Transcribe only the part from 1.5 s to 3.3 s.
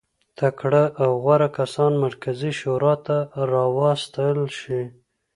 کسان مرکزي شورا ته